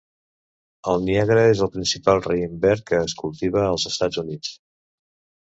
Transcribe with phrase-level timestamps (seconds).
[0.93, 4.57] El niàgara és el principal raïm verd que es cultiva als Estats Units.